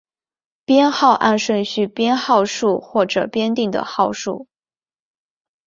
[0.65, 4.47] 编号按顺序编号数或者编定的号数。